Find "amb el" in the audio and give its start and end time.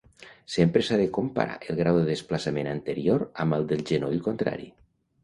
3.45-3.69